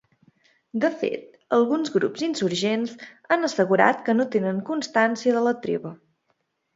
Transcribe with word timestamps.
De 0.83 0.89
fet, 1.01 1.25
alguns 1.57 1.91
grups 1.97 2.23
insurgents 2.27 2.95
han 3.35 3.49
assegurat 3.49 4.01
que 4.07 4.15
no 4.17 4.25
tenen 4.37 4.63
constància 4.71 5.37
de 5.37 5.45
la 5.49 5.55
treva. 5.67 5.93